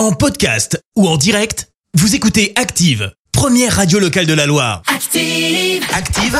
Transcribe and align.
En 0.00 0.12
podcast 0.12 0.82
ou 0.96 1.06
en 1.06 1.18
direct, 1.18 1.68
vous 1.92 2.14
écoutez 2.14 2.54
Active, 2.56 3.12
première 3.32 3.76
radio 3.76 3.98
locale 3.98 4.24
de 4.24 4.32
la 4.32 4.46
Loire. 4.46 4.80
Active. 4.86 5.84
Active, 5.92 6.38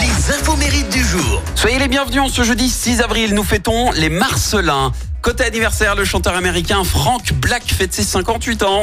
les 0.00 0.34
infos 0.34 0.56
mérites 0.56 0.90
du 0.90 1.04
jour. 1.04 1.40
Soyez 1.54 1.78
les 1.78 1.86
bienvenus 1.86 2.20
en 2.20 2.28
ce 2.28 2.42
jeudi 2.42 2.68
6 2.68 3.00
avril, 3.00 3.32
nous 3.32 3.44
fêtons 3.44 3.92
les 3.92 4.08
Marcelins. 4.08 4.90
Côté 5.22 5.44
anniversaire, 5.44 5.94
le 5.94 6.04
chanteur 6.04 6.34
américain 6.34 6.82
Frank 6.82 7.32
Black 7.34 7.62
fête 7.64 7.94
ses 7.94 8.02
58 8.02 8.64
ans. 8.64 8.82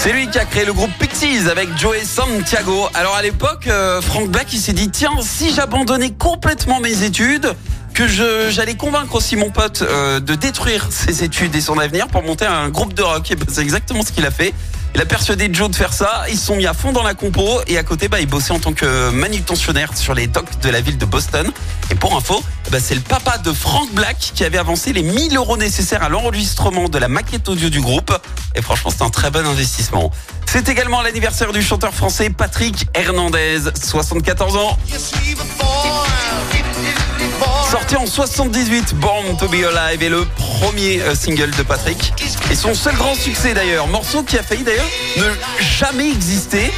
C'est 0.00 0.12
lui 0.12 0.28
qui 0.30 0.38
a 0.38 0.44
créé 0.44 0.64
le 0.64 0.72
groupe 0.72 0.92
Pixies 1.00 1.50
avec 1.50 1.76
Joey 1.76 2.04
Santiago. 2.04 2.86
Alors 2.94 3.16
à 3.16 3.22
l'époque, 3.22 3.66
euh, 3.66 4.00
Frank 4.00 4.28
Black 4.28 4.52
il 4.52 4.60
s'est 4.60 4.72
dit 4.72 4.90
tiens 4.90 5.10
si 5.22 5.52
j'abandonnais 5.52 6.12
complètement 6.12 6.78
mes 6.78 7.02
études, 7.02 7.52
que 7.98 8.50
j'allais 8.50 8.76
convaincre 8.76 9.16
aussi 9.16 9.34
mon 9.34 9.50
pote 9.50 9.82
euh, 9.82 10.20
de 10.20 10.36
détruire 10.36 10.86
ses 10.90 11.24
études 11.24 11.56
et 11.56 11.60
son 11.60 11.78
avenir 11.80 12.06
pour 12.06 12.22
monter 12.22 12.46
un 12.46 12.68
groupe 12.68 12.94
de 12.94 13.02
rock. 13.02 13.28
Et 13.32 13.34
ben, 13.34 13.46
c'est 13.50 13.60
exactement 13.60 14.04
ce 14.04 14.12
qu'il 14.12 14.24
a 14.24 14.30
fait. 14.30 14.54
Il 14.94 15.00
a 15.00 15.04
persuadé 15.04 15.50
Joe 15.52 15.68
de 15.68 15.74
faire 15.74 15.92
ça. 15.92 16.22
Ils 16.30 16.38
se 16.38 16.46
sont 16.46 16.54
mis 16.54 16.66
à 16.66 16.74
fond 16.74 16.92
dans 16.92 17.02
la 17.02 17.14
compo 17.14 17.60
et 17.66 17.76
à 17.76 17.82
côté, 17.82 18.06
bah, 18.06 18.20
il 18.20 18.28
bossait 18.28 18.52
en 18.52 18.60
tant 18.60 18.72
que 18.72 19.10
manutentionnaire 19.10 19.96
sur 19.96 20.14
les 20.14 20.28
docks 20.28 20.60
de 20.62 20.70
la 20.70 20.80
ville 20.80 20.96
de 20.96 21.06
Boston. 21.06 21.50
Et 21.90 21.96
pour 21.96 22.16
info, 22.16 22.40
bah, 22.70 22.78
c'est 22.80 22.94
le 22.94 23.00
papa 23.00 23.36
de 23.38 23.52
Frank 23.52 23.92
Black 23.92 24.30
qui 24.32 24.44
avait 24.44 24.58
avancé 24.58 24.92
les 24.92 25.02
1000 25.02 25.36
euros 25.36 25.56
nécessaires 25.56 26.04
à 26.04 26.08
l'enregistrement 26.08 26.88
de 26.88 26.98
la 26.98 27.08
maquette 27.08 27.48
audio 27.48 27.68
du 27.68 27.80
groupe. 27.80 28.16
Et 28.54 28.62
franchement, 28.62 28.92
c'est 28.96 29.02
un 29.02 29.10
très 29.10 29.32
bon 29.32 29.44
investissement. 29.44 30.12
C'est 30.46 30.68
également 30.68 31.02
l'anniversaire 31.02 31.52
du 31.52 31.62
chanteur 31.62 31.92
français 31.92 32.30
Patrick 32.30 32.86
Hernandez, 32.94 33.58
74 33.74 34.56
ans. 34.56 34.78
Sorti 37.88 38.02
en 38.02 38.06
78, 38.06 38.96
Born 38.96 39.36
to 39.38 39.48
Be 39.48 39.64
Alive 39.64 40.02
est 40.02 40.10
le 40.10 40.26
premier 40.36 41.00
euh, 41.00 41.14
single 41.14 41.50
de 41.52 41.62
Patrick. 41.62 42.12
Et 42.50 42.54
son 42.54 42.74
seul 42.74 42.94
grand 42.96 43.14
succès 43.14 43.54
d'ailleurs, 43.54 43.86
morceau 43.86 44.22
qui 44.22 44.36
a 44.36 44.42
failli 44.42 44.62
d'ailleurs 44.62 44.88
ne 45.16 45.24
jamais 45.58 46.10
exister. 46.10 46.70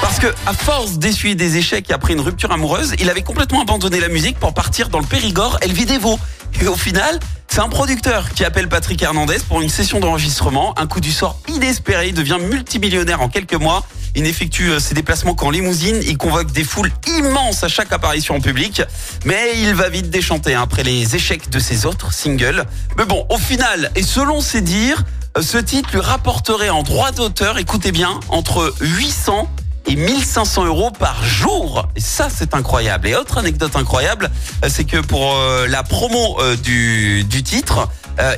Parce 0.00 0.20
que 0.20 0.28
à 0.46 0.52
force 0.52 0.98
d'essuyer 0.98 1.34
des 1.34 1.56
échecs 1.56 1.90
et 1.90 1.92
après 1.92 2.12
une 2.12 2.20
rupture 2.20 2.52
amoureuse, 2.52 2.94
il 3.00 3.10
avait 3.10 3.22
complètement 3.22 3.62
abandonné 3.62 3.98
la 3.98 4.06
musique 4.06 4.38
pour 4.38 4.54
partir 4.54 4.90
dans 4.90 5.00
le 5.00 5.06
Périgord 5.06 5.58
Vidévo. 5.66 6.20
Et 6.60 6.68
au 6.68 6.76
final, 6.76 7.18
c'est 7.48 7.60
un 7.60 7.68
producteur 7.68 8.30
qui 8.30 8.44
appelle 8.44 8.68
Patrick 8.68 9.02
Hernandez 9.02 9.38
pour 9.48 9.60
une 9.60 9.68
session 9.68 9.98
d'enregistrement. 9.98 10.78
Un 10.78 10.86
coup 10.86 11.00
du 11.00 11.10
sort 11.10 11.36
inespéré, 11.48 12.08
il 12.08 12.14
devient 12.14 12.38
multimillionnaire 12.40 13.22
en 13.22 13.28
quelques 13.28 13.54
mois. 13.54 13.84
Il 14.16 14.26
effectue 14.26 14.70
euh, 14.70 14.78
ses 14.78 14.94
déplacements 14.94 15.34
qu'en 15.34 15.50
limousine. 15.50 16.00
Il 16.06 16.16
convoque 16.16 16.52
des 16.52 16.64
foules 16.64 16.90
immenses 17.18 17.64
à 17.64 17.68
chaque 17.68 17.92
apparition 17.92 18.36
en 18.36 18.40
public. 18.40 18.82
Mais 19.24 19.58
il 19.58 19.74
va 19.74 19.88
vite 19.88 20.10
déchanter 20.10 20.54
hein, 20.54 20.62
après 20.62 20.84
les 20.84 21.16
échecs 21.16 21.50
de 21.50 21.58
ses 21.58 21.84
autres 21.84 22.12
singles. 22.12 22.64
Mais 22.96 23.06
bon, 23.06 23.26
au 23.28 23.38
final, 23.38 23.90
et 23.96 24.02
selon 24.02 24.40
ses 24.40 24.60
dires, 24.60 25.02
euh, 25.36 25.42
ce 25.42 25.58
titre 25.58 25.90
lui 25.92 26.00
rapporterait 26.00 26.70
en 26.70 26.84
droit 26.84 27.10
d'auteur, 27.10 27.58
écoutez 27.58 27.90
bien, 27.90 28.20
entre 28.28 28.72
800 28.80 29.48
et 29.86 29.96
1500 29.96 30.66
euros 30.66 30.92
par 30.92 31.24
jour. 31.24 31.88
Et 31.96 32.00
ça, 32.00 32.28
c'est 32.32 32.54
incroyable. 32.54 33.08
Et 33.08 33.16
autre 33.16 33.38
anecdote 33.38 33.74
incroyable, 33.74 34.30
euh, 34.64 34.68
c'est 34.70 34.84
que 34.84 34.98
pour 34.98 35.36
la 35.68 35.82
promo 35.82 36.38
du, 36.62 37.26
titre, 37.42 37.88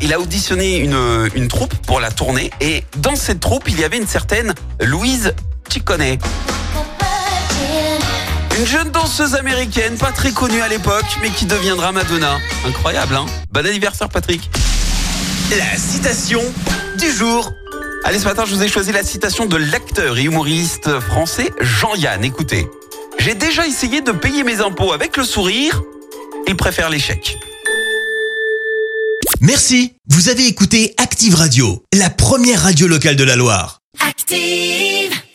il 0.00 0.14
a 0.14 0.20
auditionné 0.20 0.78
une, 0.78 1.28
une 1.34 1.48
troupe 1.48 1.74
pour 1.86 2.00
la 2.00 2.10
tournée. 2.10 2.50
Et 2.62 2.82
dans 2.96 3.14
cette 3.14 3.40
troupe, 3.40 3.64
il 3.68 3.78
y 3.78 3.84
avait 3.84 3.98
une 3.98 4.06
certaine 4.06 4.54
Louise 4.80 5.34
Ciccone. 5.76 6.16
Une 8.58 8.66
jeune 8.66 8.90
danseuse 8.92 9.34
américaine, 9.34 9.98
pas 9.98 10.10
très 10.10 10.32
connue 10.32 10.62
à 10.62 10.68
l'époque, 10.68 11.04
mais 11.20 11.28
qui 11.28 11.44
deviendra 11.44 11.92
Madonna. 11.92 12.38
Incroyable, 12.66 13.14
hein 13.14 13.26
Bon 13.52 13.66
anniversaire, 13.66 14.08
Patrick. 14.08 14.48
La 15.50 15.76
citation 15.76 16.40
du 16.98 17.12
jour. 17.12 17.52
Allez, 18.04 18.18
ce 18.18 18.24
matin, 18.24 18.44
je 18.46 18.54
vous 18.54 18.62
ai 18.62 18.68
choisi 18.68 18.90
la 18.90 19.02
citation 19.02 19.44
de 19.44 19.58
l'acteur 19.58 20.16
et 20.16 20.22
humoriste 20.22 20.98
français 20.98 21.52
Jean-Yann. 21.60 22.24
Écoutez, 22.24 22.66
j'ai 23.18 23.34
déjà 23.34 23.66
essayé 23.66 24.00
de 24.00 24.12
payer 24.12 24.44
mes 24.44 24.62
impôts 24.62 24.94
avec 24.94 25.18
le 25.18 25.24
sourire. 25.24 25.82
Il 26.48 26.56
préfère 26.56 26.88
l'échec. 26.88 27.36
Merci, 29.42 29.92
vous 30.08 30.30
avez 30.30 30.46
écouté 30.46 30.94
Active 30.96 31.34
Radio, 31.34 31.84
la 31.92 32.08
première 32.08 32.62
radio 32.62 32.86
locale 32.86 33.16
de 33.16 33.24
la 33.24 33.36
Loire. 33.36 33.82
Active. 34.00 35.25